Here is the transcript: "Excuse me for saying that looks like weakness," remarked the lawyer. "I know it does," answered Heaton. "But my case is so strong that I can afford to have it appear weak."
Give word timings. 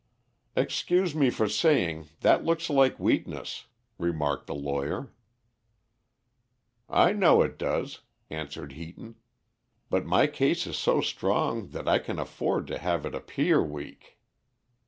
"Excuse 0.55 1.13
me 1.13 1.29
for 1.29 1.47
saying 1.47 2.09
that 2.21 2.43
looks 2.43 2.71
like 2.71 2.99
weakness," 2.99 3.67
remarked 3.99 4.47
the 4.47 4.55
lawyer. 4.55 5.13
"I 6.89 7.13
know 7.13 7.43
it 7.43 7.59
does," 7.59 7.99
answered 8.27 8.71
Heaton. 8.71 9.17
"But 9.91 10.07
my 10.07 10.25
case 10.25 10.65
is 10.65 10.75
so 10.75 11.01
strong 11.01 11.67
that 11.67 11.87
I 11.87 11.99
can 11.99 12.17
afford 12.17 12.65
to 12.65 12.79
have 12.79 13.05
it 13.05 13.13
appear 13.13 13.61
weak." 13.61 14.17